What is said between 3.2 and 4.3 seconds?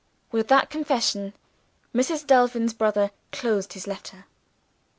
closed his letter.